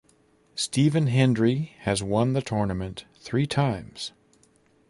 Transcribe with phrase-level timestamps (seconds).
[0.55, 4.13] Stephen Hendry has won the tournament three times.